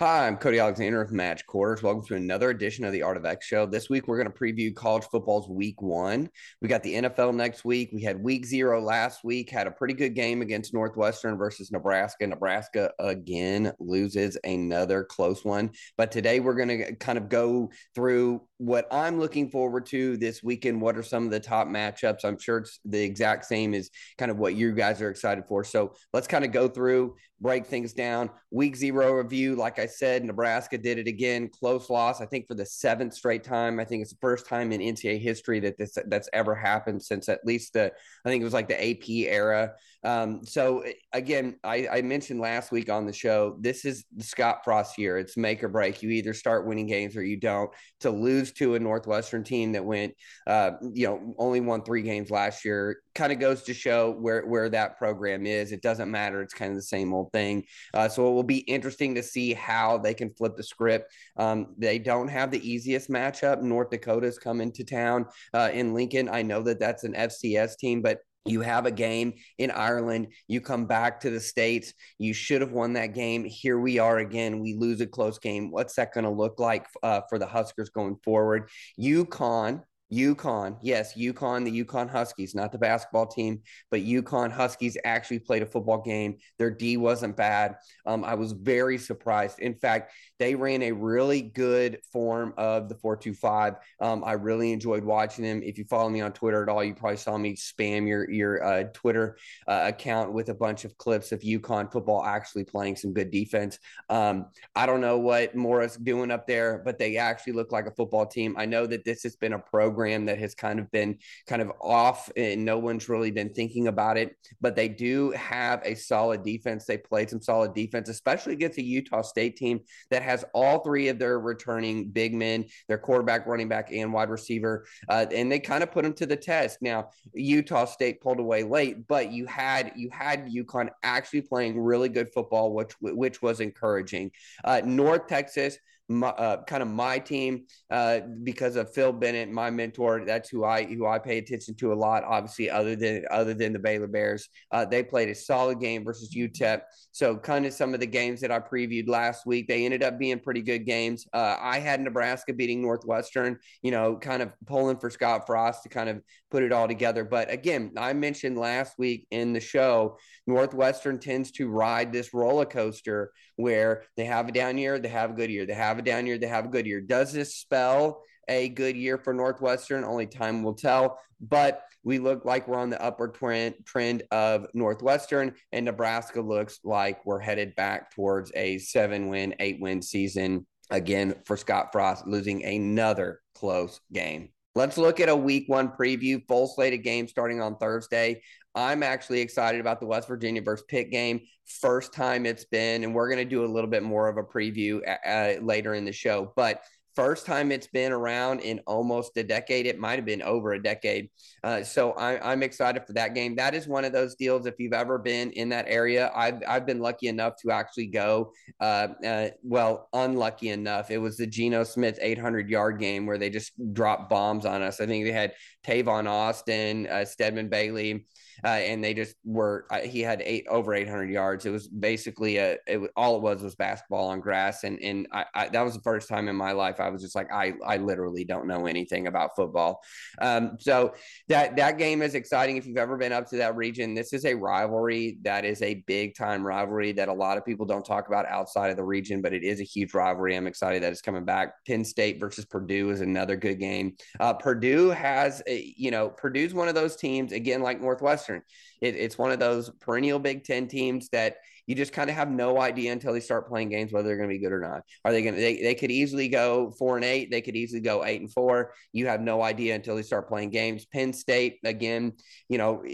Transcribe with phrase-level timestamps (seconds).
[0.00, 1.80] Hi, I'm Cody Alexander with Match Quarters.
[1.80, 3.64] Welcome to another edition of the Art of X Show.
[3.64, 6.28] This week, we're going to preview college football's week one.
[6.60, 7.90] We got the NFL next week.
[7.92, 12.26] We had week zero last week, had a pretty good game against Northwestern versus Nebraska.
[12.26, 15.70] Nebraska again loses another close one.
[15.96, 20.42] But today, we're going to kind of go through what I'm looking forward to this
[20.42, 20.80] weekend.
[20.80, 22.24] What are some of the top matchups?
[22.24, 25.64] I'm sure it's the exact same as kind of what you guys are excited for.
[25.64, 28.30] So let's kind of go through, break things down.
[28.50, 31.50] Week zero review, like I said, Nebraska did it again.
[31.50, 33.78] Close loss, I think, for the seventh straight time.
[33.78, 37.28] I think it's the first time in NCAA history that this that's ever happened since
[37.28, 37.92] at least the
[38.24, 39.74] I think it was like the AP era.
[40.04, 44.98] Um, so again, I, I mentioned last week on the show, this is Scott Frost
[44.98, 45.18] year.
[45.18, 46.02] It's make or break.
[46.02, 47.70] You either start winning games or you don't.
[48.00, 50.14] To lose to a Northwestern team that went,
[50.46, 54.46] uh, you know, only won three games last year, kind of goes to show where
[54.46, 55.72] where that program is.
[55.72, 56.42] It doesn't matter.
[56.42, 57.64] It's kind of the same old thing.
[57.92, 61.12] Uh, so it will be interesting to see how they can flip the script.
[61.36, 63.62] Um, they don't have the easiest matchup.
[63.62, 66.28] North Dakota's come into town uh, in Lincoln.
[66.28, 70.28] I know that that's an FCS team, but you have a game in Ireland.
[70.48, 71.94] You come back to the States.
[72.18, 73.44] You should have won that game.
[73.44, 74.60] Here we are again.
[74.60, 75.70] We lose a close game.
[75.70, 78.68] What's that going to look like uh, for the Huskers going forward?
[79.00, 79.82] UConn
[80.14, 85.62] UConn, yes, UConn, the UConn Huskies, not the basketball team, but UConn Huskies actually played
[85.62, 86.36] a football game.
[86.58, 87.76] Their D wasn't bad.
[88.06, 89.58] Um, I was very surprised.
[89.58, 93.74] In fact, they ran a really good form of the 425.
[94.00, 95.62] Um, I really enjoyed watching them.
[95.62, 98.64] If you follow me on Twitter at all, you probably saw me spam your, your
[98.64, 103.12] uh, Twitter uh, account with a bunch of clips of UConn football actually playing some
[103.12, 103.78] good defense.
[104.08, 107.90] Um, I don't know what Mora's doing up there, but they actually look like a
[107.90, 108.54] football team.
[108.56, 111.62] I know that this has been a program program that has kind of been kind
[111.62, 114.36] of off and no one's really been thinking about it.
[114.60, 116.84] But they do have a solid defense.
[116.84, 119.80] They played some solid defense, especially against a Utah State team
[120.10, 124.30] that has all three of their returning big men, their quarterback, running back, and wide
[124.30, 124.86] receiver.
[125.08, 126.78] Uh, and they kind of put them to the test.
[126.82, 132.08] Now, Utah State pulled away late, but you had you had UConn actually playing really
[132.08, 134.30] good football, which which was encouraging.
[134.64, 135.78] Uh, North Texas
[136.08, 140.24] my, uh, kind of my team uh, because of Phil Bennett, my mentor.
[140.26, 142.24] That's who I who I pay attention to a lot.
[142.24, 146.34] Obviously, other than other than the Baylor Bears, uh, they played a solid game versus
[146.34, 146.82] UTEP.
[147.12, 150.18] So, kind of some of the games that I previewed last week, they ended up
[150.18, 151.26] being pretty good games.
[151.32, 153.58] Uh, I had Nebraska beating Northwestern.
[153.82, 156.20] You know, kind of pulling for Scott Frost to kind of
[156.54, 157.24] put it all together.
[157.24, 162.64] But again, I mentioned last week in the show, Northwestern tends to ride this roller
[162.64, 166.02] coaster where they have a down year, they have a good year, they have a
[166.02, 167.00] down year, they have a good year.
[167.00, 170.04] Does this spell a good year for Northwestern?
[170.04, 171.18] Only time will tell.
[171.40, 176.78] But we look like we're on the upward trend, trend of Northwestern, and Nebraska looks
[176.84, 182.28] like we're headed back towards a seven win, eight win season again for Scott Frost,
[182.28, 184.50] losing another close game.
[184.74, 188.42] Let's look at a week one preview, full slate of games starting on Thursday.
[188.74, 191.42] I'm actually excited about the West Virginia versus Pitt game.
[191.64, 194.42] First time it's been, and we're going to do a little bit more of a
[194.42, 196.52] preview uh, later in the show.
[196.56, 196.82] But
[197.14, 199.86] first time it's been around in almost a decade.
[199.86, 201.30] It might have been over a decade.
[201.62, 203.56] Uh, so I, am excited for that game.
[203.56, 204.66] That is one of those deals.
[204.66, 208.52] If you've ever been in that area, I've, I've been lucky enough to actually go.
[208.80, 211.10] Uh, uh, well, unlucky enough.
[211.10, 215.00] It was the Geno Smith 800 yard game where they just dropped bombs on us.
[215.00, 215.54] I think they had
[215.86, 218.26] Tavon Austin, uh, Stedman Bailey
[218.62, 219.86] uh, and they just were.
[219.90, 221.66] Uh, he had eight over 800 yards.
[221.66, 222.76] It was basically a.
[222.86, 226.02] It all it was was basketball on grass, and and I, I, that was the
[226.02, 229.26] first time in my life I was just like I I literally don't know anything
[229.26, 230.02] about football.
[230.40, 231.14] Um, so
[231.48, 232.76] that that game is exciting.
[232.76, 236.02] If you've ever been up to that region, this is a rivalry that is a
[236.06, 239.42] big time rivalry that a lot of people don't talk about outside of the region,
[239.42, 240.56] but it is a huge rivalry.
[240.56, 241.74] I'm excited that it's coming back.
[241.86, 244.16] Penn State versus Purdue is another good game.
[244.40, 248.62] Uh, Purdue has, a, you know, Purdue's one of those teams again, like Northwestern Northwestern.
[249.00, 251.56] It, it's one of those perennial Big Ten teams that
[251.86, 254.48] you just kind of have no idea until they start playing games whether they're going
[254.48, 255.02] to be good or not.
[255.22, 255.60] Are they going to?
[255.60, 257.50] They, they could easily go four and eight.
[257.50, 258.94] They could easily go eight and four.
[259.12, 261.04] You have no idea until they start playing games.
[261.04, 262.32] Penn State again,
[262.70, 263.04] you know,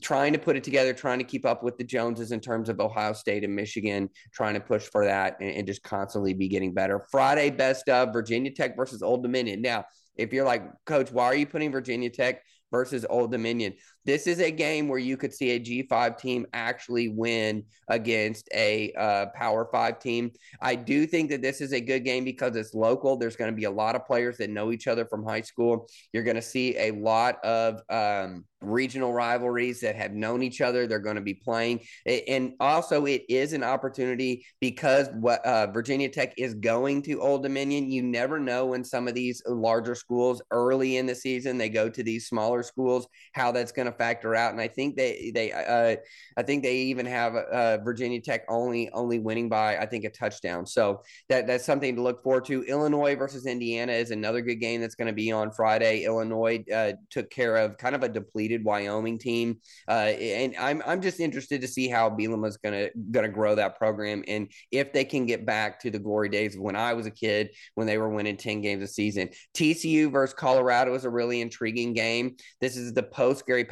[0.00, 2.78] trying to put it together, trying to keep up with the Joneses in terms of
[2.78, 6.72] Ohio State and Michigan, trying to push for that and, and just constantly be getting
[6.72, 7.06] better.
[7.10, 9.60] Friday, best of Virginia Tech versus Old Dominion.
[9.60, 13.74] Now, if you're like, Coach, why are you putting Virginia Tech versus Old Dominion.
[14.04, 18.92] This is a game where you could see a G5 team actually win against a
[18.92, 20.30] uh, Power Five team.
[20.60, 23.16] I do think that this is a good game because it's local.
[23.16, 25.88] There's going to be a lot of players that know each other from high school.
[26.12, 30.86] You're going to see a lot of um, regional rivalries that have known each other.
[30.86, 36.08] They're going to be playing, and also it is an opportunity because what uh, Virginia
[36.08, 37.90] Tech is going to Old Dominion.
[37.90, 41.88] You never know when some of these larger schools early in the season they go
[41.88, 44.52] to these smaller schools how that's going to factor out.
[44.52, 45.96] And I think they they uh,
[46.36, 50.10] I think they even have uh, Virginia Tech only only winning by I think a
[50.10, 50.66] touchdown.
[50.66, 52.62] So that that's something to look forward to.
[52.64, 56.04] Illinois versus Indiana is another good game that's going to be on Friday.
[56.04, 59.58] Illinois uh, took care of kind of a depleted Wyoming team.
[59.88, 63.78] Uh, and I'm I'm just interested to see how Bielema is gonna gonna grow that
[63.78, 67.06] program and if they can get back to the glory days of when I was
[67.06, 69.30] a kid when they were winning 10 games a season.
[69.54, 72.36] TCU versus Colorado is a really intriguing game.
[72.60, 73.64] This is the post Gary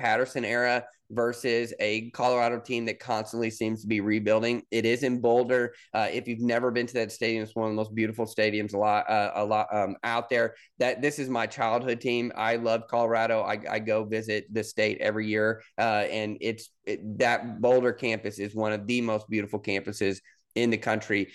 [0.45, 4.63] era versus a Colorado team that constantly seems to be rebuilding.
[4.71, 5.75] It is in Boulder.
[5.95, 8.75] Uh, if you've never been to that stadium, it's one of the most beautiful stadiums
[8.75, 10.55] a lot, uh, a lot um, out there.
[10.79, 12.33] That this is my childhood team.
[12.37, 13.43] I love Colorado.
[13.43, 18.39] I, I go visit the state every year, uh, and it's it, that Boulder campus
[18.39, 20.19] is one of the most beautiful campuses
[20.55, 21.29] in the country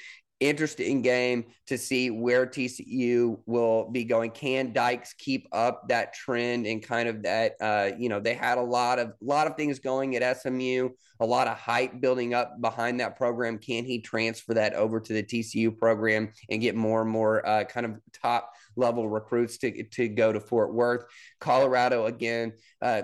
[0.44, 4.31] interesting game to see where TCU will be going.
[4.31, 7.54] Can Dykes keep up that trend and kind of that?
[7.62, 11.25] Uh, you know, they had a lot of lot of things going at SMU, a
[11.25, 13.57] lot of hype building up behind that program.
[13.57, 17.63] Can he transfer that over to the TCU program and get more and more uh,
[17.63, 21.06] kind of top level recruits to to go to Fort Worth?
[21.39, 22.54] Colorado again.
[22.81, 23.04] Uh,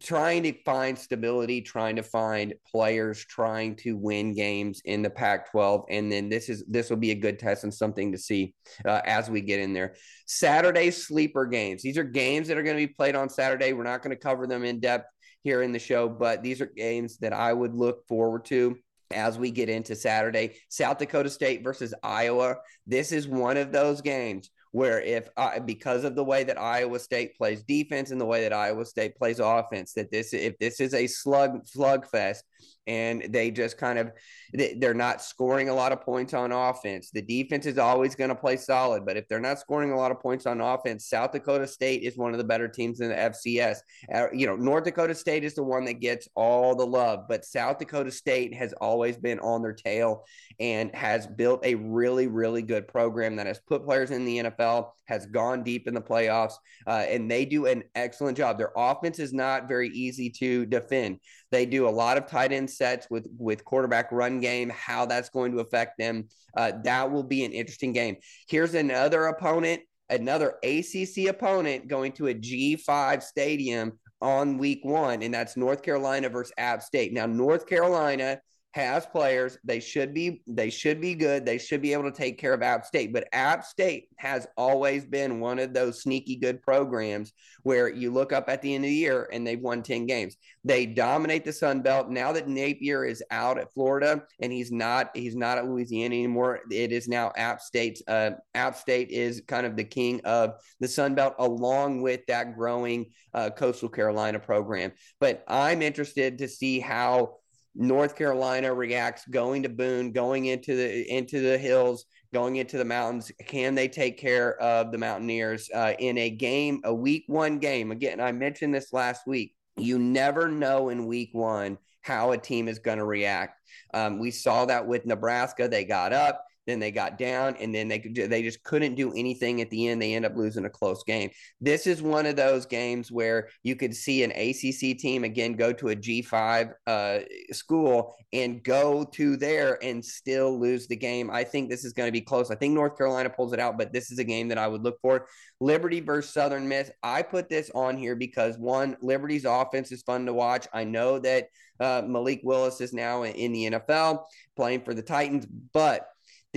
[0.00, 5.84] trying to find stability, trying to find players, trying to win games in the Pac-12,
[5.90, 8.54] and then this is this will be a good test and something to see
[8.84, 9.94] uh, as we get in there.
[10.26, 11.82] Saturday sleeper games.
[11.82, 13.72] These are games that are going to be played on Saturday.
[13.72, 15.06] We're not going to cover them in depth
[15.42, 18.76] here in the show, but these are games that I would look forward to
[19.10, 20.56] as we get into Saturday.
[20.68, 22.56] South Dakota State versus Iowa.
[22.86, 26.98] This is one of those games where if I, because of the way that Iowa
[26.98, 30.80] State plays defense and the way that Iowa State plays offense, that this if this
[30.80, 32.42] is a slug slugfest
[32.86, 34.12] and they just kind of
[34.52, 37.10] they're not scoring a lot of points on offense.
[37.10, 40.10] The defense is always going to play solid, but if they're not scoring a lot
[40.10, 43.14] of points on offense, South Dakota State is one of the better teams in the
[43.14, 43.78] FCS.
[44.12, 47.44] Uh, you know, North Dakota State is the one that gets all the love, but
[47.44, 50.24] South Dakota State has always been on their tail
[50.58, 54.90] and has built a really, really good program that has put players in the NFL,
[55.06, 56.54] has gone deep in the playoffs,
[56.86, 58.56] uh, and they do an excellent job.
[58.56, 61.18] Their offense is not very easy to defend.
[61.50, 64.70] They do a lot of tight end sets with with quarterback run game.
[64.70, 68.16] How that's going to affect them, uh, that will be an interesting game.
[68.48, 75.32] Here's another opponent, another ACC opponent going to a G5 stadium on week one, and
[75.32, 77.12] that's North Carolina versus App State.
[77.12, 78.40] Now, North Carolina
[78.78, 79.58] has players.
[79.64, 81.44] They should be they should be good.
[81.44, 83.12] They should be able to take care of App State.
[83.12, 87.32] But App State has always been one of those sneaky good programs
[87.64, 90.36] where you look up at the end of the year and they've won 10 games.
[90.64, 92.08] They dominate the Sun Belt.
[92.08, 96.60] Now that Napier is out at Florida and he's not he's not at Louisiana anymore,
[96.70, 100.88] it is now App State's uh, App State is kind of the king of the
[100.88, 104.92] Sun Belt along with that growing uh, Coastal Carolina program.
[105.18, 107.38] But I'm interested to see how
[107.80, 112.84] North Carolina reacts going to Boone, going into the into the hills, going into the
[112.84, 113.30] mountains.
[113.46, 117.92] Can they take care of the Mountaineers uh, in a game, a week one game?
[117.92, 119.54] Again, I mentioned this last week.
[119.76, 123.60] You never know in week one how a team is going to react.
[123.94, 125.68] Um, we saw that with Nebraska.
[125.68, 129.62] They got up, then they got down, and then they they just couldn't do anything
[129.62, 130.02] at the end.
[130.02, 131.30] They end up losing a close game.
[131.60, 135.72] This is one of those games where you could see an ACC team again go
[135.72, 137.18] to a G5 uh,
[137.52, 141.30] school and go to there and still lose the game.
[141.30, 142.50] I think this is going to be close.
[142.50, 144.82] I think North Carolina pulls it out, but this is a game that I would
[144.82, 145.26] look for.
[145.60, 146.90] Liberty versus Southern Miss.
[147.02, 150.68] I put this on here because one, Liberty's offense is fun to watch.
[150.72, 151.48] I know that
[151.80, 154.24] uh, Malik Willis is now in the NFL
[154.56, 156.08] playing for the Titans, but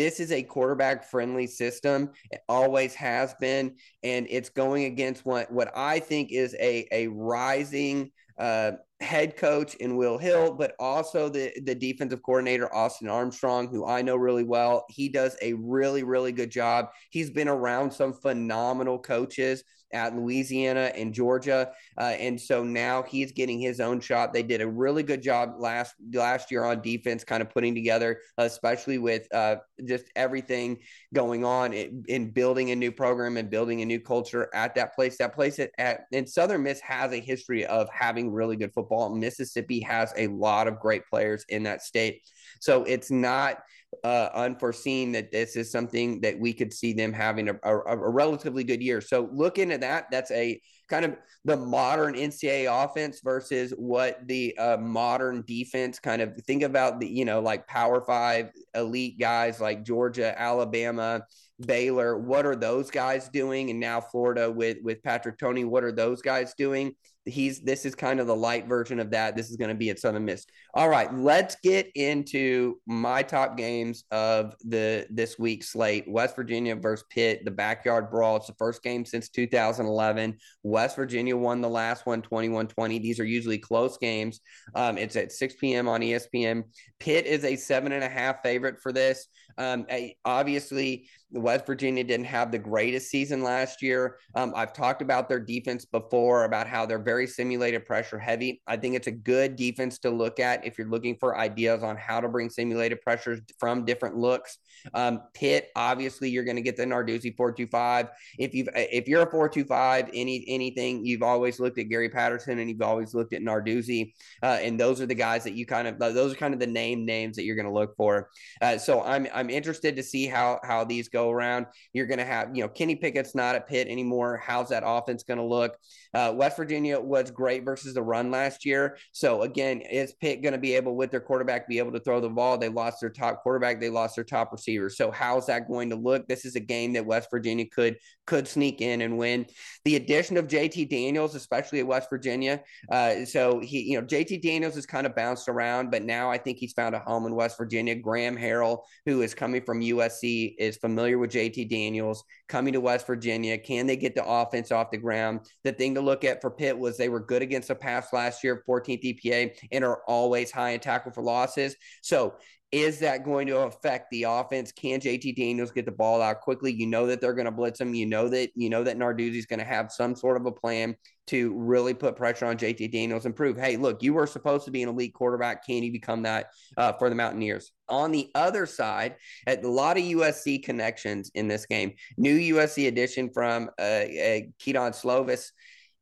[0.01, 2.09] this is a quarterback friendly system.
[2.31, 3.75] It always has been.
[4.01, 9.75] And it's going against what, what I think is a, a rising uh, head coach
[9.75, 14.43] in Will Hall, but also the the defensive coordinator Austin Armstrong, who I know really
[14.43, 14.85] well.
[14.89, 16.87] He does a really really good job.
[17.11, 23.31] He's been around some phenomenal coaches at Louisiana and Georgia, uh, and so now he's
[23.31, 24.33] getting his own shot.
[24.33, 28.19] They did a really good job last last year on defense, kind of putting together,
[28.37, 30.79] especially with uh, just everything
[31.13, 34.95] going on in, in, building a new program and building a new culture at that
[34.95, 35.17] place.
[35.17, 39.13] That place at, at in Southern Miss has a history of having really good football.
[39.15, 42.21] Mississippi has a lot of great players in that state,
[42.59, 43.57] so it's not
[44.03, 48.09] uh, unforeseen that this is something that we could see them having a, a, a,
[48.09, 49.01] relatively good year.
[49.01, 54.57] So look into that, that's a kind of the modern NCAA offense versus what the
[54.57, 59.59] uh, modern defense kind of think about the, you know, like power five elite guys
[59.59, 61.23] like Georgia, Alabama,
[61.65, 62.17] Baylor.
[62.17, 63.69] What are those guys doing?
[63.69, 66.95] And now Florida with, with Patrick Toney, what are those guys doing?
[67.25, 69.35] He's this is kind of the light version of that.
[69.35, 70.45] This is going to be at Southern Miss.
[70.73, 76.05] All right, let's get into my top games of the this week's slate.
[76.07, 78.37] West Virginia versus Pitt, the backyard brawl.
[78.37, 80.37] It's the first game since 2011.
[80.63, 83.01] West Virginia won the last one 21-20.
[83.01, 84.39] These are usually close games.
[84.75, 85.87] Um, it's at 6 p.m.
[85.87, 86.63] on ESPN.
[86.99, 89.27] Pitt is a seven and a half favorite for this.
[89.61, 89.85] Um,
[90.25, 94.17] obviously, West Virginia didn't have the greatest season last year.
[94.35, 98.61] Um, I've talked about their defense before, about how they're very simulated pressure heavy.
[98.65, 101.95] I think it's a good defense to look at if you're looking for ideas on
[101.95, 104.57] how to bring simulated pressures from different looks.
[104.95, 108.07] Um, Pitt, obviously, you're going to get the Narduzzi 425.
[108.39, 112.69] If you've if you're a 425, any anything, you've always looked at Gary Patterson and
[112.69, 115.99] you've always looked at Narduzzi, uh, and those are the guys that you kind of
[115.99, 118.29] those are kind of the name names that you're going to look for.
[118.61, 121.67] Uh, so I'm I'm interested to see how how these go around.
[121.93, 124.41] You're going to have you know Kenny Pickett's not at Pitt anymore.
[124.43, 125.77] How's that offense going to look?
[126.13, 128.97] Uh, West Virginia was great versus the run last year.
[129.11, 132.19] So again, is Pitt going to be able with their quarterback be able to throw
[132.19, 132.57] the ball?
[132.57, 133.79] They lost their top quarterback.
[133.79, 134.89] They lost their top receiver.
[134.89, 136.27] So how's that going to look?
[136.27, 137.97] This is a game that West Virginia could
[138.31, 139.45] could sneak in and win.
[139.83, 144.41] The addition of JT Daniels, especially at West Virginia, uh, so he, you know, JT
[144.41, 147.35] Daniels has kind of bounced around, but now I think he's found a home in
[147.35, 147.93] West Virginia.
[147.93, 153.05] Graham Harrell, who is coming from USC, is familiar with JT Daniels coming to West
[153.05, 153.57] Virginia.
[153.57, 155.41] Can they get the offense off the ground?
[155.65, 158.45] The thing to look at for Pitt was they were good against the pass last
[158.45, 161.75] year, 14th EPA, and are always high in tackle for losses.
[162.01, 162.35] So
[162.71, 164.71] is that going to affect the offense?
[164.71, 166.71] Can JT Daniels get the ball out quickly?
[166.71, 167.93] You know that they're going to blitz him.
[167.93, 170.51] You know that you know that Narduzzi is going to have some sort of a
[170.51, 170.95] plan
[171.27, 174.71] to really put pressure on JT Daniels and prove, hey, look, you were supposed to
[174.71, 175.65] be an elite quarterback.
[175.65, 176.47] Can you become that
[176.77, 177.71] uh, for the Mountaineers?
[177.89, 179.15] On the other side,
[179.47, 181.93] a lot of USC connections in this game.
[182.17, 185.51] New USC addition from uh, uh, Kedon Slovis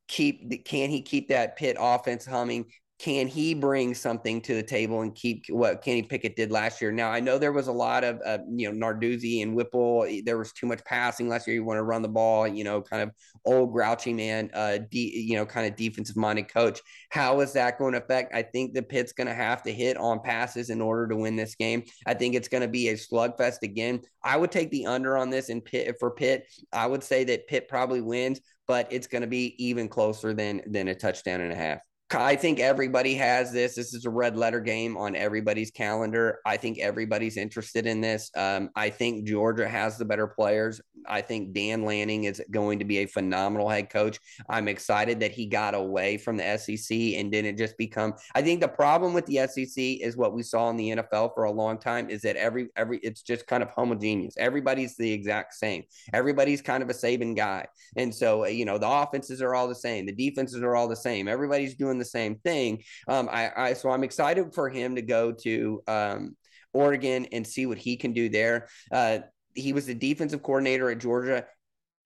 [0.09, 2.65] keep can he keep that Pitt offense humming?
[2.99, 6.91] Can he bring something to the table and keep what Kenny Pickett did last year?
[6.91, 10.05] Now I know there was a lot of uh, you know Narduzzi and Whipple.
[10.25, 11.55] There was too much passing last year.
[11.55, 13.11] You want to run the ball, you know, kind of
[13.45, 16.81] old grouchy man, uh, de- you know, kind of defensive minded coach.
[17.09, 18.35] How is that going to affect?
[18.35, 21.37] I think the Pitt's going to have to hit on passes in order to win
[21.37, 21.83] this game.
[22.05, 24.01] I think it's going to be a slugfest again.
[24.25, 26.47] I would take the under on this and Pitt for Pitt.
[26.73, 30.61] I would say that Pitt probably wins, but it's going to be even closer than
[30.67, 31.79] than a touchdown and a half.
[32.11, 33.75] I think everybody has this.
[33.75, 36.39] This is a red letter game on everybody's calendar.
[36.43, 38.31] I think everybody's interested in this.
[38.35, 40.81] Um, I think Georgia has the better players.
[41.07, 44.19] I think Dan Lanning is going to be a phenomenal head coach.
[44.49, 48.15] I'm excited that he got away from the SEC and didn't just become.
[48.33, 51.43] I think the problem with the SEC is what we saw in the NFL for
[51.43, 54.35] a long time is that every every it's just kind of homogeneous.
[54.37, 55.83] Everybody's the exact same.
[56.13, 59.75] Everybody's kind of a Saban guy, and so you know the offenses are all the
[59.75, 60.05] same.
[60.05, 61.27] The defenses are all the same.
[61.27, 62.83] Everybody's doing the same thing.
[63.07, 66.35] Um, I, I so I'm excited for him to go to um,
[66.73, 68.67] Oregon and see what he can do there.
[68.91, 69.19] Uh,
[69.53, 71.45] he was the defensive coordinator at Georgia.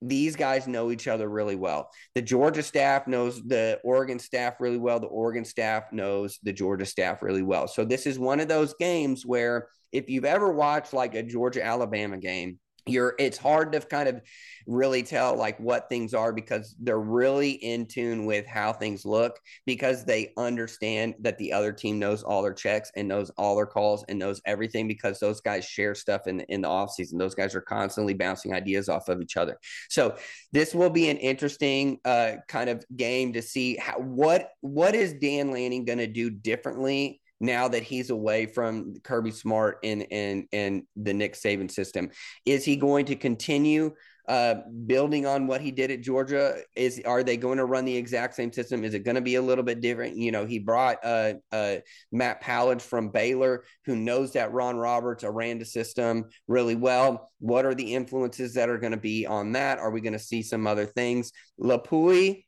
[0.02, 1.90] These guys know each other really well.
[2.16, 5.00] The Georgia staff knows the Oregon staff really well.
[5.00, 7.68] The Oregon staff knows the Georgia staff really well.
[7.68, 11.64] So this is one of those games where if you've ever watched like a Georgia
[11.64, 14.22] Alabama game, you're it's hard to kind of
[14.68, 19.40] really tell like what things are because they're really in tune with how things look
[19.66, 23.66] because they understand that the other team knows all their checks and knows all their
[23.66, 27.36] calls and knows everything because those guys share stuff in the, in the offseason those
[27.36, 29.58] guys are constantly bouncing ideas off of each other.
[29.90, 30.16] So
[30.52, 35.14] this will be an interesting uh, kind of game to see how what what is
[35.14, 40.46] dan lanning going to do differently now that he's away from Kirby Smart and and
[40.54, 42.10] and the Nick Saban system?
[42.46, 43.94] Is he going to continue
[44.30, 46.56] uh, building on what he did at Georgia?
[46.76, 48.86] Is are they going to run the exact same system?
[48.86, 50.16] Is it going to be a little bit different?
[50.16, 51.76] You know, he brought uh, uh,
[52.14, 57.30] Matt Powledge from Baylor, who knows that Ron Roberts ran the system really well.
[57.40, 59.80] What are the influences that are going to be on that?
[59.80, 61.34] Are we going to see some other things?
[61.60, 62.46] Lupoi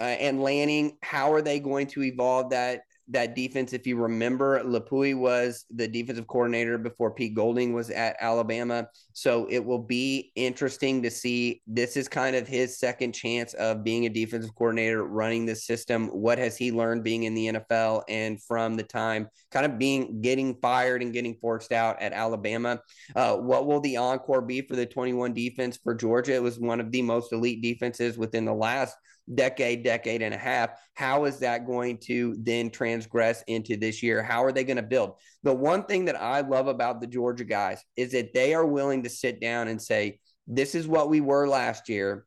[0.00, 3.72] uh, and Lanning, how are they going to evolve that that defense.
[3.72, 8.88] If you remember, Lupoi was the defensive coordinator before Pete Golding was at Alabama.
[9.12, 11.62] So it will be interesting to see.
[11.66, 16.08] This is kind of his second chance of being a defensive coordinator, running this system.
[16.08, 20.20] What has he learned being in the NFL and from the time kind of being
[20.20, 22.80] getting fired and getting forced out at Alabama?
[23.14, 26.34] Uh, what will the encore be for the 21 defense for Georgia?
[26.34, 28.96] It was one of the most elite defenses within the last
[29.32, 30.70] decade, decade and a half.
[30.94, 34.22] How is that going to then transgress into this year?
[34.22, 35.14] How are they going to build?
[35.42, 39.02] The one thing that I love about the Georgia guys is that they are willing
[39.02, 42.26] to sit down and say, this is what we were last year.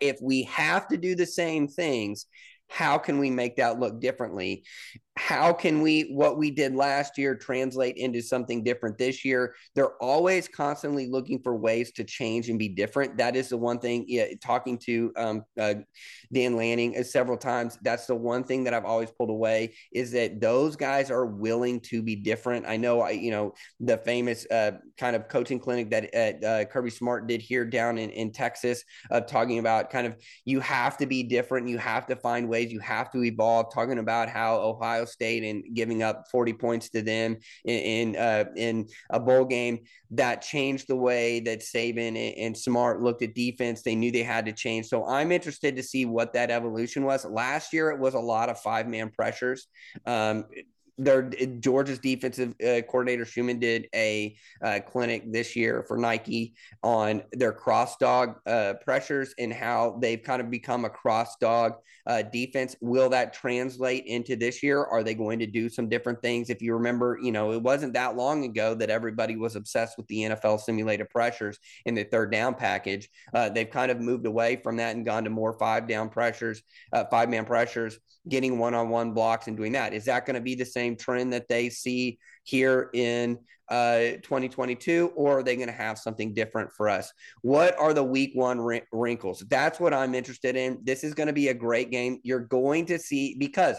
[0.00, 2.26] If we have to do the same things,
[2.68, 4.64] how can we make that look differently?
[5.16, 9.54] how can we what we did last year translate into something different this year?
[9.74, 13.16] They're always constantly looking for ways to change and be different.
[13.18, 15.74] That is the one thing yeah, talking to um, uh,
[16.32, 20.10] dan lanning uh, several times that's the one thing that i've always pulled away is
[20.10, 22.66] that those guys are willing to be different.
[22.66, 26.64] I know i you know the famous uh, kind of coaching clinic that uh, uh
[26.64, 30.96] kirby smart did here down in, in texas of talking about kind of you have
[30.98, 31.68] to be different.
[31.68, 35.74] You have to find ways you have to evolve talking about how ohio State and
[35.74, 39.80] giving up 40 points to them in in, uh, in a bowl game
[40.12, 43.82] that changed the way that Saban and, and Smart looked at defense.
[43.82, 44.86] They knew they had to change.
[44.86, 47.24] So I'm interested to see what that evolution was.
[47.24, 49.66] Last year, it was a lot of five man pressures.
[50.06, 50.44] Um,
[50.96, 51.22] their
[51.60, 57.52] Georgia's defensive uh, coordinator Schumann did a uh, clinic this year for Nike on their
[57.52, 61.74] cross dog uh, pressures and how they've kind of become a cross dog
[62.32, 62.76] defense.
[62.80, 64.84] Will that translate into this year?
[64.84, 66.50] Are they going to do some different things?
[66.50, 70.06] If you remember, you know, it wasn't that long ago that everybody was obsessed with
[70.08, 73.08] the NFL simulated pressures in the third down package.
[73.52, 76.62] They've kind of moved away from that and gone to more five down pressures,
[77.10, 77.98] five man pressures,
[78.28, 79.92] getting one on one blocks and doing that.
[79.92, 80.83] Is that going to be the same?
[80.84, 83.38] Same trend that they see here in
[83.70, 87.10] uh, 2022, or are they going to have something different for us?
[87.40, 88.60] What are the week one
[88.92, 89.44] wrinkles?
[89.48, 90.80] That's what I'm interested in.
[90.82, 92.20] This is going to be a great game.
[92.22, 93.76] You're going to see because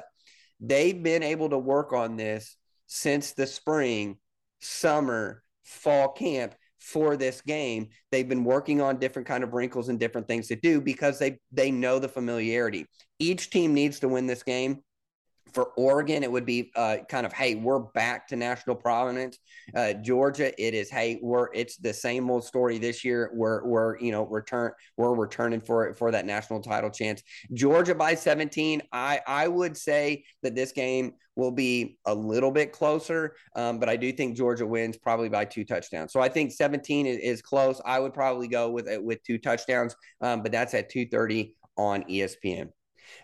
[0.60, 2.58] they've been able to work on this
[2.88, 4.18] since the spring,
[4.60, 7.90] summer, fall camp for this game.
[8.12, 11.40] They've been working on different kind of wrinkles and different things to do because they
[11.52, 12.88] they know the familiarity.
[13.20, 14.84] Each team needs to win this game
[15.56, 19.40] for Oregon, it would be uh, kind of, hey, we're back to national prominence.
[19.74, 23.32] Uh, Georgia, it is, hey, we're it's the same old story this year.
[23.34, 27.24] We're we're you know return we're returning for for that national title chance.
[27.54, 28.82] Georgia by 17.
[28.92, 33.88] I I would say that this game will be a little bit closer, um, but
[33.88, 36.12] I do think Georgia wins probably by two touchdowns.
[36.12, 37.82] So I think 17 is, is close.
[37.86, 42.04] I would probably go with it with two touchdowns, um, but that's at 2:30 on
[42.04, 42.70] ESPN.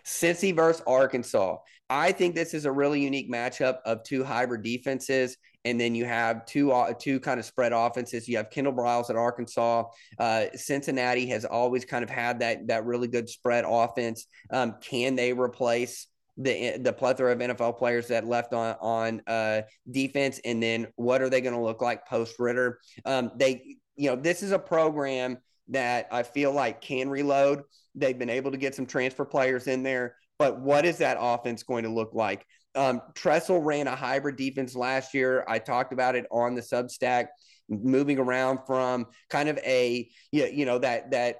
[0.04, 1.58] Cincy versus Arkansas.
[1.90, 5.36] I think this is a really unique matchup of two hybrid defenses.
[5.64, 8.26] And then you have two uh, two kind of spread offenses.
[8.26, 9.84] You have Kendal Briles at Arkansas.
[10.18, 14.26] Uh, Cincinnati has always kind of had that that really good spread offense.
[14.50, 19.62] Um, can they replace the the plethora of NFL players that left on on uh,
[19.90, 22.80] defense, and then what are they going to look like post Ridder?
[23.04, 27.62] Um, they, you know, this is a program that I feel like can reload.
[27.94, 31.62] They've been able to get some transfer players in there, but what is that offense
[31.62, 32.46] going to look like?
[32.74, 35.44] Um, Tressel ran a hybrid defense last year.
[35.46, 37.26] I talked about it on the Substack,
[37.68, 41.36] moving around from kind of a you know that that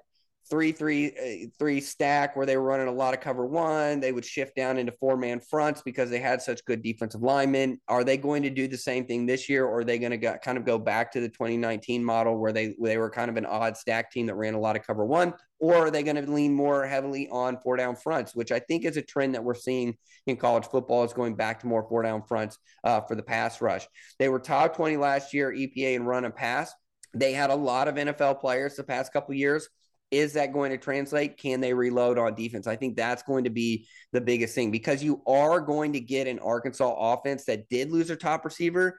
[0.52, 4.00] three three uh, three stack where they were running a lot of cover one.
[4.00, 7.80] They would shift down into four man fronts because they had such good defensive linemen.
[7.88, 10.38] Are they going to do the same thing this year, or are they going to
[10.40, 13.46] kind of go back to the 2019 model where they they were kind of an
[13.46, 16.30] odd stack team that ran a lot of cover one, or are they going to
[16.30, 19.54] lean more heavily on four down fronts, which I think is a trend that we're
[19.54, 23.22] seeing in college football is going back to more four down fronts uh, for the
[23.22, 23.88] pass rush.
[24.18, 26.74] They were top 20 last year EPA and run and pass.
[27.14, 29.66] They had a lot of NFL players the past couple years
[30.12, 31.38] is that going to translate?
[31.38, 32.66] Can they reload on defense?
[32.66, 36.28] I think that's going to be the biggest thing because you are going to get
[36.28, 38.98] an Arkansas offense that did lose their top receiver,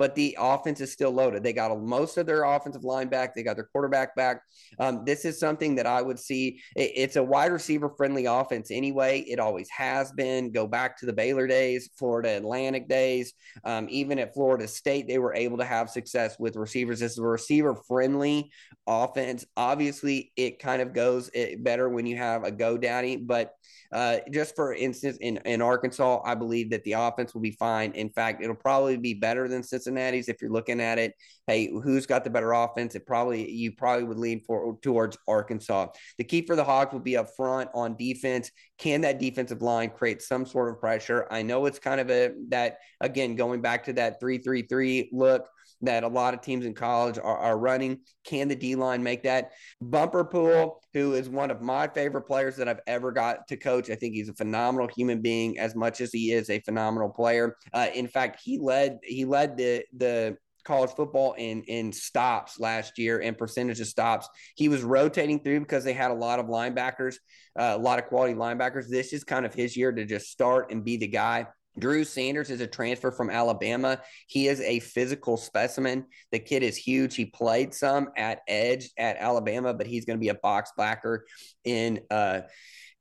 [0.00, 1.42] but the offense is still loaded.
[1.42, 3.34] They got most of their offensive line back.
[3.34, 4.40] They got their quarterback back.
[4.78, 6.58] Um, this is something that I would see.
[6.74, 9.20] It, it's a wide receiver friendly offense anyway.
[9.20, 10.52] It always has been.
[10.52, 13.34] Go back to the Baylor days, Florida Atlantic days.
[13.62, 17.00] Um, even at Florida State, they were able to have success with receivers.
[17.00, 18.50] This is a receiver friendly
[18.86, 19.44] offense.
[19.54, 23.52] Obviously, it kind of goes better when you have a GoDaddy, but
[23.92, 27.92] uh, just for instance, in, in Arkansas, I believe that the offense will be fine.
[27.92, 31.14] In fact, it'll probably be better than Cincinnati's if you're looking at it.
[31.50, 32.94] Hey, who's got the better offense?
[32.94, 35.88] It probably you probably would lean for towards Arkansas.
[36.16, 38.52] The key for the Hogs will be up front on defense.
[38.78, 41.26] Can that defensive line create some sort of pressure?
[41.28, 45.10] I know it's kind of a that again going back to that three three three
[45.12, 45.48] look
[45.82, 47.98] that a lot of teams in college are, are running.
[48.24, 49.50] Can the D line make that?
[49.80, 53.90] Bumper Pool, who is one of my favorite players that I've ever got to coach.
[53.90, 57.56] I think he's a phenomenal human being as much as he is a phenomenal player.
[57.72, 62.98] Uh, in fact, he led he led the the college football in in stops last
[62.98, 64.28] year and percentage of stops.
[64.54, 67.16] He was rotating through because they had a lot of linebackers,
[67.58, 68.88] uh, a lot of quality linebackers.
[68.88, 71.46] This is kind of his year to just start and be the guy.
[71.78, 74.00] Drew Sanders is a transfer from Alabama.
[74.26, 76.06] He is a physical specimen.
[76.32, 77.14] The kid is huge.
[77.14, 81.24] He played some at edge at Alabama, but he's going to be a box backer
[81.64, 82.42] in uh,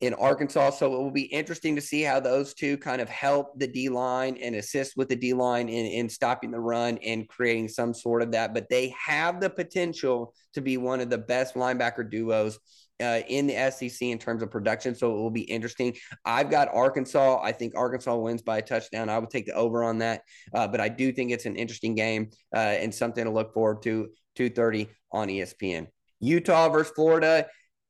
[0.01, 0.71] in Arkansas.
[0.71, 3.89] So it will be interesting to see how those two kind of help the D
[3.89, 7.93] line and assist with the D line in, in stopping the run and creating some
[7.93, 8.53] sort of that.
[8.53, 12.59] But they have the potential to be one of the best linebacker duos
[13.01, 14.95] uh, in the SEC in terms of production.
[14.95, 15.95] So it will be interesting.
[16.25, 17.41] I've got Arkansas.
[17.41, 19.09] I think Arkansas wins by a touchdown.
[19.09, 20.21] I would take the over on that.
[20.53, 23.81] Uh, but I do think it's an interesting game uh, and something to look forward
[23.83, 24.09] to.
[24.37, 25.87] 2:30 on ESPN.
[26.21, 27.47] Utah versus Florida.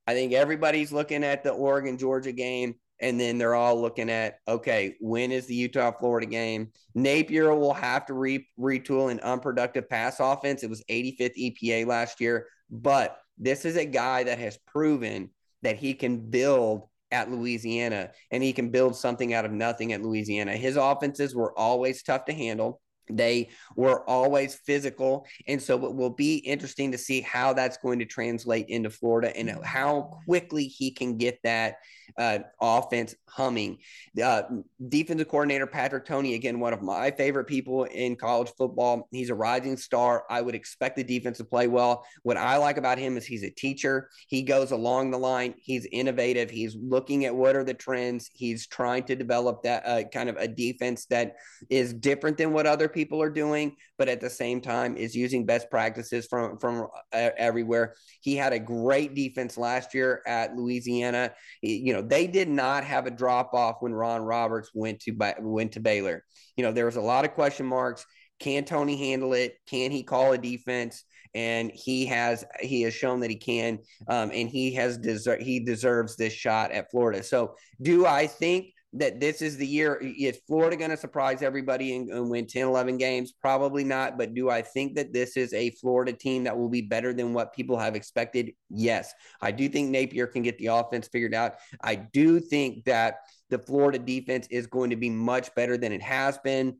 [0.10, 2.74] I think everybody's looking at the Oregon Georgia game.
[3.00, 6.72] And then they're all looking at, okay, when is the Utah Florida game?
[6.96, 10.64] Napier will have to re- retool an unproductive pass offense.
[10.64, 15.30] It was 85th EPA last year, but this is a guy that has proven
[15.62, 20.02] that he can build at Louisiana and he can build something out of nothing at
[20.02, 20.58] Louisiana.
[20.58, 22.82] His offenses were always tough to handle.
[23.10, 25.26] They were always physical.
[25.48, 29.36] And so it will be interesting to see how that's going to translate into Florida
[29.36, 31.76] and how quickly he can get that
[32.18, 33.78] uh, offense humming.
[34.22, 34.44] Uh,
[34.88, 39.08] defensive coordinator Patrick Toney, again, one of my favorite people in college football.
[39.12, 40.24] He's a rising star.
[40.30, 42.06] I would expect the defense to play well.
[42.24, 44.10] What I like about him is he's a teacher.
[44.28, 45.54] He goes along the line.
[45.58, 46.50] He's innovative.
[46.50, 48.30] He's looking at what are the trends.
[48.34, 51.36] He's trying to develop that uh, kind of a defense that
[51.70, 55.46] is different than what other people are doing, but at the same time is using
[55.46, 57.96] best practices from from uh, everywhere.
[58.22, 61.34] He had a great defense last year at Louisiana.
[61.62, 65.74] You know, they did not have a drop off when Ron Roberts went to went
[65.74, 66.24] to Baylor.
[66.58, 68.06] You know, there was a lot of question marks.
[68.40, 69.58] Can Toney handle it?
[69.68, 71.04] Can he call a defense?
[71.36, 75.60] And he has he has shown that he can, um, and he has deser- he
[75.60, 77.22] deserves this shot at Florida.
[77.22, 80.02] So, do I think that this is the year.
[80.02, 83.34] Is Florida going to surprise everybody and, and, win 10, 11 games?
[83.40, 84.18] Probably not.
[84.18, 87.34] But do I think that this is a Florida team that will be better than
[87.34, 88.52] what people have expected?
[88.70, 89.14] Yes.
[89.42, 91.56] I do think Napier can get the offense figured out.
[91.84, 93.18] I do think that
[93.50, 96.78] the Florida defense is going to be much better than it has been.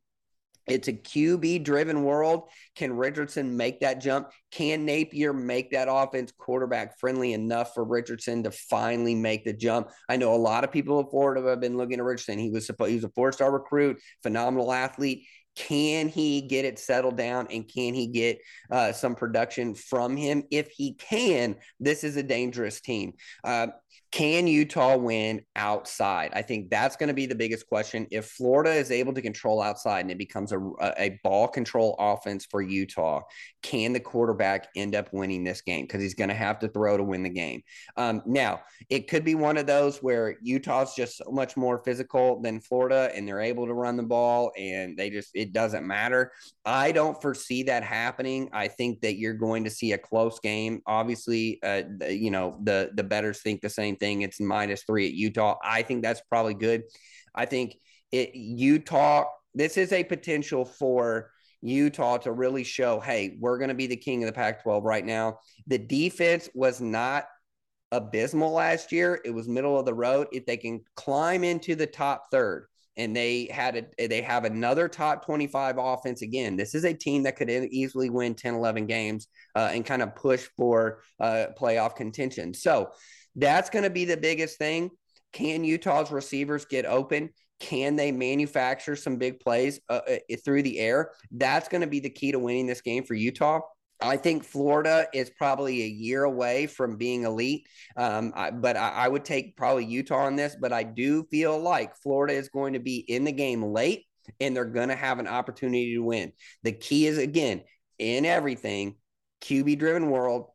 [0.70, 2.50] It's a QB driven world.
[2.76, 4.30] Can Richardson make that jump?
[4.52, 9.90] Can Napier make that offense quarterback friendly enough for Richardson to finally make the jump?
[10.08, 12.40] I know a lot of people in Florida have been looking at Richardson.
[12.40, 15.26] He was supposed he was a four star recruit, phenomenal athlete.
[15.56, 18.40] Can he get it settled down and can he get
[18.72, 20.44] uh, some production from him?
[20.52, 23.14] If he can, this is a dangerous team.
[23.44, 23.68] Uh,
[24.12, 26.32] can Utah win outside?
[26.34, 28.08] I think that's going to be the biggest question.
[28.10, 30.60] If Florida is able to control outside and it becomes a,
[30.98, 33.22] a ball control offense for Utah,
[33.62, 35.84] can the quarterback end up winning this game?
[35.84, 37.62] Because he's going to have to throw to win the game.
[37.98, 42.42] Um, now, it could be one of those where Utah's just so much more physical
[42.42, 46.32] than Florida and they're able to run the ball and they just, it doesn't matter.
[46.66, 48.50] I don't foresee that happening.
[48.54, 50.82] I think that you're going to see a close game.
[50.88, 54.22] Obviously, uh, you know, the, the betters think the same thing.
[54.22, 55.58] It's minus three at Utah.
[55.64, 56.84] I think that's probably good.
[57.34, 57.76] I think
[58.12, 59.26] it Utah.
[59.56, 63.98] This is a potential for Utah to really show, hey, we're going to be the
[63.98, 65.40] king of the Pac-12 right now.
[65.68, 67.26] The defense was not
[67.92, 69.20] abysmal last year.
[69.26, 70.28] It was middle of the road.
[70.32, 72.68] If they can climb into the top third,
[73.00, 76.58] and they had a, they have another top 25 offense again.
[76.58, 80.16] This is a team that could easily win 10, 11 games uh, and kind of
[80.16, 82.54] push for uh, playoff contention.
[82.54, 82.92] So
[83.36, 84.92] that's going to be the biggest thing.
[85.34, 87.30] Can Utah's receivers get open?
[87.60, 91.12] Can they manufacture some big plays uh, uh through the air?
[91.32, 93.62] That's going to be the key to winning this game for Utah.
[94.02, 98.90] I think Florida is probably a year away from being elite, um, I, but I,
[98.92, 100.56] I, would take probably Utah on this.
[100.60, 104.06] But I do feel like Florida is going to be in the game late,
[104.40, 106.32] and they're going to have an opportunity to win.
[106.64, 107.64] The key is again
[107.98, 108.96] in everything,
[109.42, 110.48] QB driven world.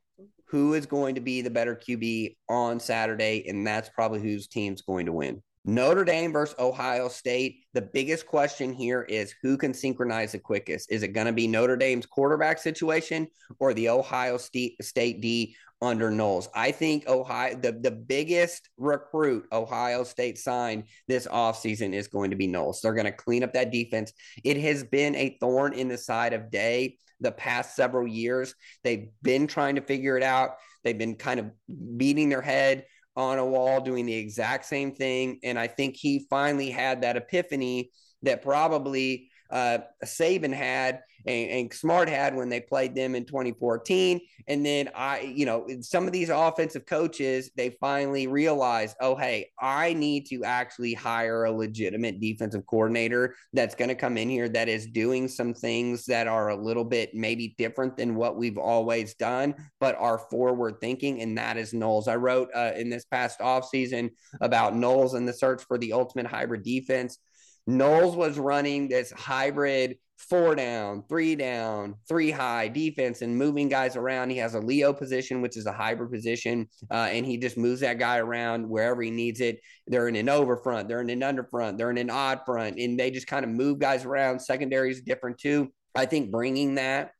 [0.54, 4.82] Who is going to be the better QB on Saturday, and that's probably whose team's
[4.82, 5.42] going to win.
[5.64, 7.64] Notre Dame versus Ohio State.
[7.72, 10.92] The biggest question here is who can synchronize the quickest?
[10.92, 13.26] Is it going to be Notre Dame's quarterback situation
[13.58, 16.48] or the Ohio State, State D under Knowles?
[16.54, 22.36] I think Ohio, the, the biggest recruit Ohio State signed this offseason is going to
[22.36, 22.80] be Knowles.
[22.80, 24.12] They're going to clean up that defense.
[24.44, 28.54] It has been a thorn in the side of Day the past several years.
[28.82, 30.56] They've been trying to figure it out.
[30.82, 31.50] They've been kind of
[31.96, 32.84] beating their head
[33.16, 35.38] on a wall doing the exact same thing.
[35.42, 37.90] And I think he finally had that epiphany
[38.22, 44.20] that probably uh, Saban had and, and, Smart had when they played them in 2014.
[44.48, 49.50] And then I, you know, some of these offensive coaches, they finally realized, oh, hey,
[49.60, 54.48] I need to actually hire a legitimate defensive coordinator that's going to come in here
[54.50, 58.58] that is doing some things that are a little bit maybe different than what we've
[58.58, 61.22] always done, but are forward thinking.
[61.22, 62.08] And that is Knowles.
[62.08, 66.26] I wrote uh, in this past offseason about Knowles and the search for the ultimate
[66.26, 67.18] hybrid defense.
[67.66, 73.96] Knowles was running this hybrid four down, three down, three high defense and moving guys
[73.96, 74.30] around.
[74.30, 77.80] He has a Leo position, which is a hybrid position, uh, and he just moves
[77.80, 79.60] that guy around wherever he needs it.
[79.86, 82.78] They're in an over front, they're in an under front, they're in an odd front,
[82.78, 84.40] and they just kind of move guys around.
[84.40, 85.72] Secondary is different too.
[85.94, 87.12] I think bringing that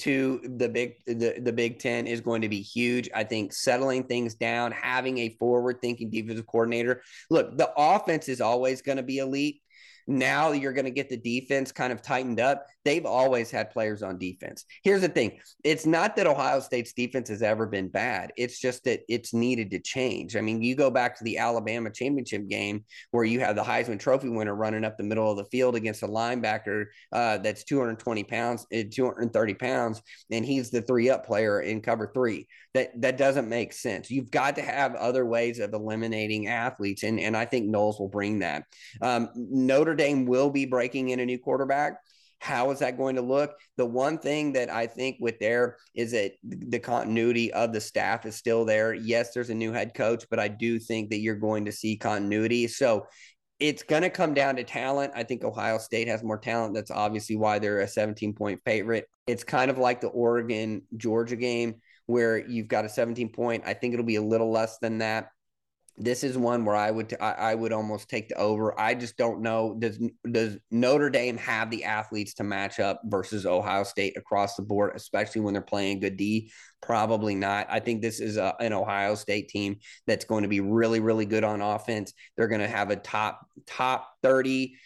[0.00, 3.08] to the big the, the Big Ten is going to be huge.
[3.14, 7.02] I think settling things down, having a forward thinking defensive coordinator.
[7.30, 9.62] Look, the offense is always going to be elite.
[10.06, 12.66] Now you're going to get the defense kind of tightened up.
[12.84, 14.64] They've always had players on defense.
[14.82, 18.84] Here's the thing it's not that Ohio State's defense has ever been bad, it's just
[18.84, 20.36] that it's needed to change.
[20.36, 23.98] I mean, you go back to the Alabama championship game where you have the Heisman
[23.98, 28.24] Trophy winner running up the middle of the field against a linebacker uh, that's 220
[28.24, 32.46] pounds, uh, 230 pounds, and he's the three up player in cover three.
[32.74, 34.10] That, that doesn't make sense.
[34.10, 38.08] You've got to have other ways of eliminating athletes, and, and I think Knowles will
[38.08, 38.64] bring that.
[39.00, 41.98] Um, Notre Dame will be breaking in a new quarterback.
[42.40, 43.58] How is that going to look?
[43.78, 48.26] The one thing that I think with there is that the continuity of the staff
[48.26, 48.92] is still there.
[48.92, 51.96] Yes, there's a new head coach, but I do think that you're going to see
[51.96, 52.66] continuity.
[52.66, 53.06] So
[53.60, 55.12] it's going to come down to talent.
[55.14, 56.74] I think Ohio State has more talent.
[56.74, 59.06] That's obviously why they're a 17 point favorite.
[59.26, 61.76] It's kind of like the Oregon Georgia game
[62.06, 63.62] where you've got a 17 point.
[63.64, 65.28] I think it'll be a little less than that
[65.96, 68.78] this is one where I would I, I, would almost take the over.
[68.78, 73.46] I just don't know does does Notre Dame have the athletes to match up versus
[73.46, 76.50] Ohio State across the board, especially when they're playing good D?
[76.82, 77.68] Probably not.
[77.70, 79.76] I think this is a, an Ohio State team
[80.06, 82.12] that's going to be really really good on offense.
[82.36, 84.76] They're going to have a top top thirty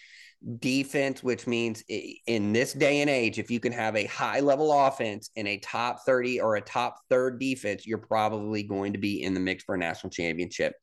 [0.61, 4.73] defense, which means in this day and age, if you can have a high level
[4.87, 9.25] offense and a top 30 or a top third defense, you're probably going to be
[9.25, 10.75] in the mix for a national championship.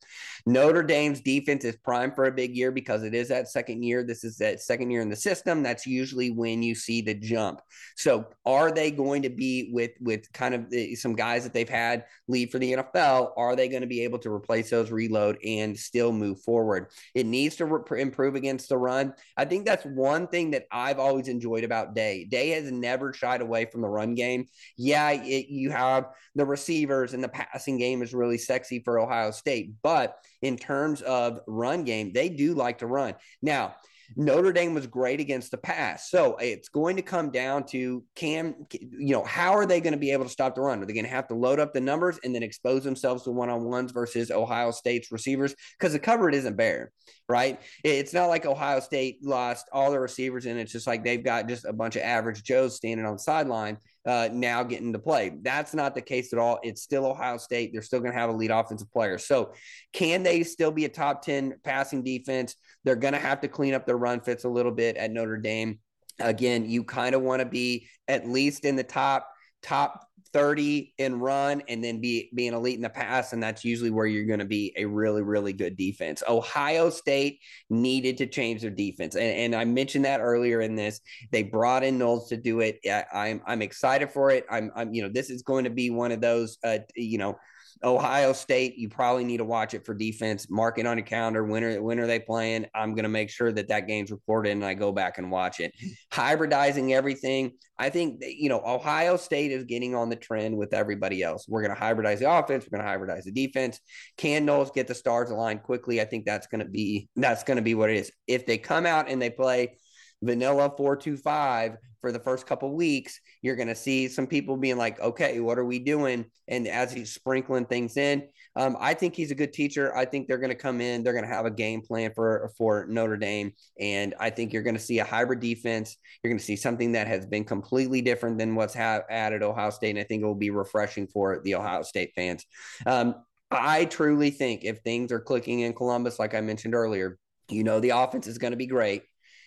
[0.44, 4.04] Notre Dame's defense is primed for a big year because it is that second year.
[4.04, 5.62] This is that second year in the system.
[5.62, 7.62] That's usually when you see the jump.
[7.96, 11.68] So are they going to be with, with kind of the, some guys that they've
[11.68, 13.30] had leave for the NFL?
[13.38, 16.88] Are they going to be able to replace those reload and still move forward?
[17.14, 19.14] It needs to re- improve against the run.
[19.36, 22.24] I think that's one thing that I've always enjoyed about Day.
[22.24, 24.46] Day has never shied away from the run game.
[24.76, 29.30] Yeah, it, you have the receivers and the passing game is really sexy for Ohio
[29.30, 33.14] State, but in terms of run game, they do like to run.
[33.40, 33.74] Now,
[34.14, 36.10] Notre Dame was great against the pass.
[36.10, 39.98] So it's going to come down to can, you know, how are they going to
[39.98, 40.82] be able to stop the run?
[40.82, 43.30] Are they going to have to load up the numbers and then expose themselves to
[43.30, 45.54] one on ones versus Ohio State's receivers?
[45.78, 46.92] Because the cover isn't bare,
[47.28, 47.60] right?
[47.82, 51.48] It's not like Ohio State lost all their receivers and it's just like they've got
[51.48, 55.32] just a bunch of average Joes standing on the sideline uh, now getting to play.
[55.42, 56.60] That's not the case at all.
[56.62, 57.72] It's still Ohio State.
[57.72, 59.18] They're still going to have a lead offensive player.
[59.18, 59.52] So,
[59.92, 62.54] can they still be a top 10 passing defense?
[62.84, 65.38] They're going to have to clean up their run fits a little bit at Notre
[65.38, 65.80] Dame.
[66.20, 69.28] Again, you kind of want to be at least in the top
[69.62, 73.90] top 30 in run and then be being elite in the pass and that's usually
[73.90, 76.22] where you're going to be a really really good defense.
[76.28, 81.00] Ohio state needed to change their defense and, and i mentioned that earlier in this.
[81.30, 82.80] They brought in knowles to do it.
[82.86, 84.46] I, am I'm, I'm excited for it.
[84.50, 87.38] I'm, I'm you know this is going to be one of those uh, you know
[87.84, 90.48] Ohio State, you probably need to watch it for defense.
[90.50, 91.44] Mark it on your calendar.
[91.44, 92.66] When are, when are they playing?
[92.74, 95.60] I'm going to make sure that that game's recorded and I go back and watch
[95.60, 95.74] it.
[96.12, 97.52] Hybridizing everything.
[97.78, 101.46] I think, you know, Ohio State is getting on the trend with everybody else.
[101.48, 102.66] We're going to hybridize the offense.
[102.70, 103.80] We're going to hybridize the defense.
[104.16, 106.00] Can Knowles get the stars aligned quickly?
[106.00, 108.10] I think that's going to be, that's going to be what it is.
[108.26, 109.76] If they come out and they play
[110.22, 115.00] vanilla 425 for the first couple weeks, you're going to see some people being like,
[115.00, 116.24] okay, what are we doing?
[116.46, 119.94] And as he's sprinkling things in, um, I think he's a good teacher.
[119.96, 122.52] I think they're going to come in, they're going to have a game plan for,
[122.56, 123.52] for Notre Dame.
[123.80, 125.96] And I think you're going to see a hybrid defense.
[126.22, 129.70] You're going to see something that has been completely different than what's ha- added Ohio
[129.70, 129.90] State.
[129.90, 132.46] And I think it will be refreshing for the Ohio State fans.
[132.86, 133.16] Um,
[133.50, 137.80] I truly think if things are clicking in Columbus, like I mentioned earlier, you know,
[137.80, 139.02] the offense is going to be great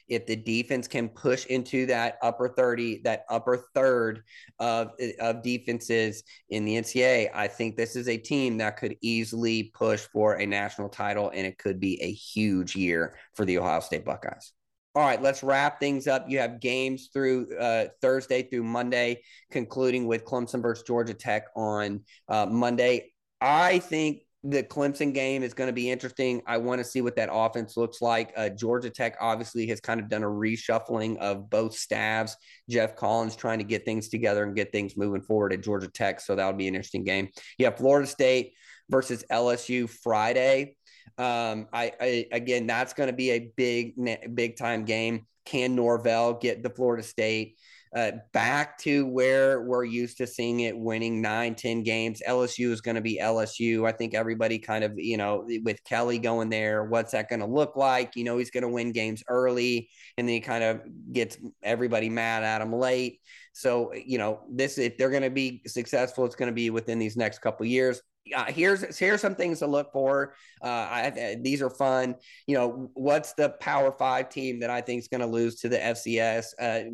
[0.09, 4.23] if the defense can push into that upper 30, that upper third
[4.59, 9.71] of, of defenses in the NCAA, I think this is a team that could easily
[9.73, 13.79] push for a national title, and it could be a huge year for the Ohio
[13.79, 14.53] State Buckeyes.
[14.95, 16.25] All right, let's wrap things up.
[16.27, 22.01] You have games through uh, Thursday through Monday, concluding with Clemson versus Georgia Tech on
[22.27, 23.13] uh, Monday.
[23.39, 26.41] I think the Clemson game is going to be interesting.
[26.47, 28.31] I want to see what that offense looks like.
[28.37, 32.37] Uh, Georgia Tech obviously has kind of done a reshuffling of both staffs.
[32.69, 36.21] Geoff Collins trying to get things together and get things moving forward at Georgia Tech.
[36.21, 37.29] So that'll be an interesting game.
[37.59, 38.53] Have Florida State
[38.89, 40.77] versus LSU Friday.
[41.17, 43.95] Um, I, I again, that's going to be a big,
[44.33, 45.25] big time game.
[45.43, 47.57] Can Norvell get the Florida State?
[47.95, 52.21] Uh, back to where we're used to seeing it winning nine, 10 games.
[52.27, 53.87] LSU is going to be LSU.
[53.87, 57.47] I think everybody kind of, you know, with Kelly going there, what's that going to
[57.47, 58.15] look like?
[58.15, 62.09] You know, he's going to win games early and then he kind of gets everybody
[62.09, 63.21] mad at him late.
[63.53, 66.99] So, you know, this, if they're going to be successful, it's going to be within
[66.99, 68.01] these next couple years
[68.35, 70.33] uh, here's here's some things to look for.
[70.61, 72.15] Uh, I, these are fun.
[72.47, 75.69] You know, what's the Power Five team that I think is going to lose to
[75.69, 76.89] the FCS uh,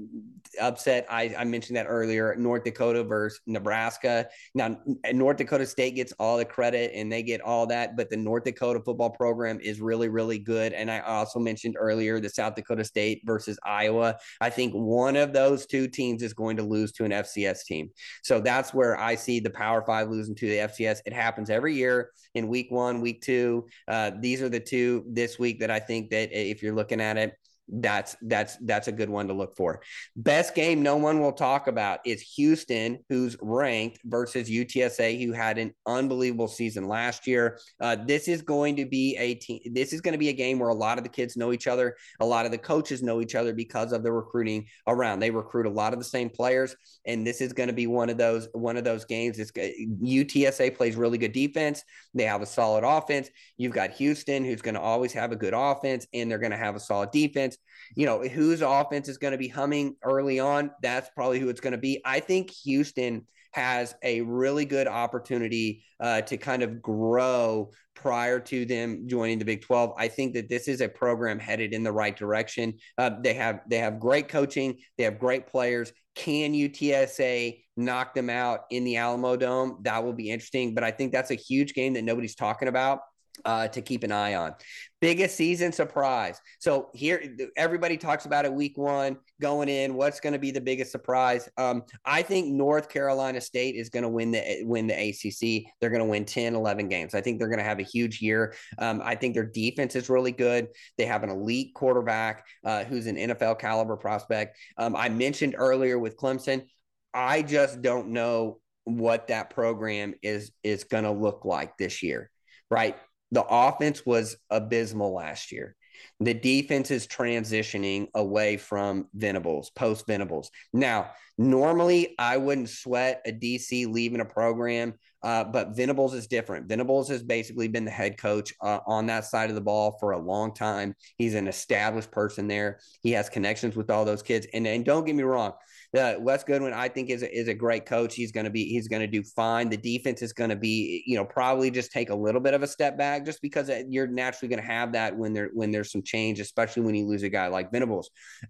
[0.61, 1.05] upset?
[1.09, 2.35] I, I mentioned that earlier.
[2.38, 4.27] North Dakota versus Nebraska.
[4.53, 4.77] Now,
[5.11, 8.43] North Dakota State gets all the credit and they get all that, but the North
[8.43, 10.73] Dakota football program is really really good.
[10.73, 14.17] And I also mentioned earlier the South Dakota State versus Iowa.
[14.41, 17.89] I think one of those two teams is going to lose to an FCS team.
[18.23, 20.99] So that's where I see the Power Five losing to the FCS.
[21.05, 23.65] It happens every year in week one, week two.
[23.88, 27.17] Uh, these are the two this week that I think that if you're looking at
[27.17, 27.33] it,
[27.67, 29.82] that's that's that's a good one to look for.
[30.15, 35.58] Best game no one will talk about is Houston, who's ranked versus UTSA, who had
[35.58, 37.60] an unbelievable season last year.
[37.80, 39.60] Uh, this is going to be a team.
[39.71, 41.67] This is going to be a game where a lot of the kids know each
[41.67, 45.19] other, a lot of the coaches know each other because of the recruiting around.
[45.19, 46.75] They recruit a lot of the same players,
[47.06, 49.39] and this is going to be one of those one of those games.
[49.39, 51.84] It's UTSA plays really good defense.
[52.13, 53.30] They have a solid offense.
[53.58, 56.58] You've got Houston, who's going to always have a good offense, and they're going to
[56.58, 57.54] have a solid defense
[57.95, 61.61] you know, whose offense is going to be humming early on, that's probably who it's
[61.61, 62.01] going to be.
[62.05, 68.65] I think Houston has a really good opportunity uh, to kind of grow prior to
[68.65, 69.93] them joining the Big 12.
[69.97, 72.73] I think that this is a program headed in the right direction.
[72.97, 75.93] Uh, they have they have great coaching, they have great players.
[76.15, 79.83] Can UTSA knock them out in the Alamodome?
[79.83, 82.99] That will be interesting, but I think that's a huge game that nobody's talking about
[83.43, 84.55] uh, to keep an eye on.
[85.01, 86.39] Biggest season surprise.
[86.59, 89.93] So here, everybody talks about it week one going in.
[89.93, 91.49] What's going to be the biggest surprise?
[91.57, 95.71] Um, I think North Carolina State is going to win the win the ACC.
[95.79, 97.13] They're going to win 10, 11 games.
[97.13, 98.55] I think they're going to have a huge year.
[98.79, 100.69] Um, I think their defense is really good.
[100.97, 104.57] They have an elite quarterback uh, who's an NFL caliber prospect.
[104.77, 106.65] Um, I mentioned earlier with Clemson.
[107.13, 112.29] I just don't know what that program is is going to look like this year
[112.69, 112.95] right
[113.31, 115.75] the offense was abysmal last year.
[116.19, 120.51] The defense is transitioning away from Venables, post Venables.
[120.73, 126.67] Now, normally I wouldn't sweat a DC leaving a program, uh, but Venables is different.
[126.67, 130.11] Venables has basically been the head coach uh, on that side of the ball for
[130.11, 130.95] a long time.
[131.17, 132.79] He's an established person there.
[133.01, 134.47] He has connections with all those kids.
[134.53, 135.53] And, and don't get me wrong,
[135.95, 138.15] uh, Wes Goodwin, I think is a, is a great coach.
[138.15, 139.69] He's going to be he's going to do fine.
[139.69, 142.63] The defense is going to be you know probably just take a little bit of
[142.63, 145.71] a step back just because uh, you're naturally going to have that when there when
[145.71, 148.10] there's some change, especially when you lose a guy like Venables.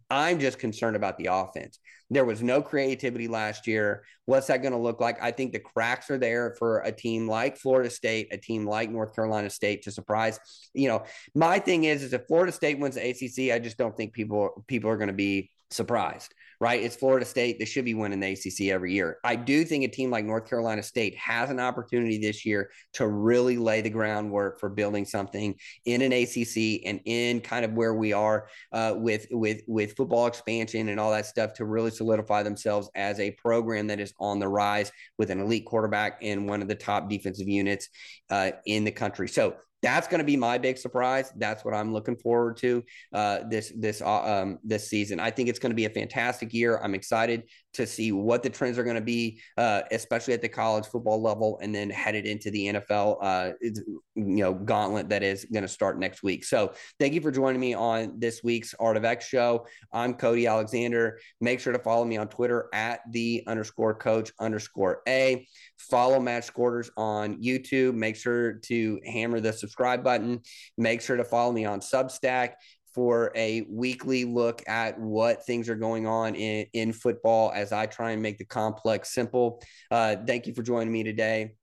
[0.09, 1.79] I'm just concerned about the offense.
[2.09, 4.03] There was no creativity last year.
[4.25, 5.21] What's that going to look like?
[5.23, 8.91] I think the cracks are there for a team like Florida State, a team like
[8.91, 10.39] North Carolina State to surprise.
[10.73, 11.03] You know,
[11.33, 14.63] my thing is, is if Florida State wins the ACC, I just don't think people
[14.67, 16.81] people are going to be surprised right?
[16.81, 17.59] It's Florida State.
[17.59, 19.17] They should be winning the ACC every year.
[19.23, 23.07] I do think a team like North Carolina State has an opportunity this year to
[23.07, 27.95] really lay the groundwork for building something in an ACC and in kind of where
[27.95, 32.43] we are uh, with with with football expansion and all that stuff to really solidify
[32.43, 36.61] themselves as a program that is on the rise with an elite quarterback and one
[36.61, 37.89] of the top defensive units
[38.29, 39.27] uh, in the country.
[39.27, 41.31] So that's going to be my big surprise.
[41.35, 42.83] That's what I'm looking forward to
[43.13, 45.19] uh, this this uh, um, this season.
[45.19, 46.79] I think it's going to be a fantastic year.
[46.81, 47.43] I'm excited
[47.75, 51.21] to see what the trends are going to be, uh, especially at the college football
[51.21, 55.67] level, and then headed into the NFL, uh, you know, gauntlet that is going to
[55.67, 56.43] start next week.
[56.43, 59.65] So, thank you for joining me on this week's Art of X show.
[59.91, 61.19] I'm Cody Alexander.
[61.41, 65.47] Make sure to follow me on Twitter at the underscore coach underscore a.
[65.77, 67.93] Follow Match Quarters on YouTube.
[67.93, 70.41] Make sure to hammer the subscribe button.
[70.77, 72.53] Make sure to follow me on Substack
[72.95, 77.85] for a weekly look at what things are going on in, in football as I
[77.85, 79.61] try and make the complex simple.
[79.91, 81.55] Uh, thank you for joining me today.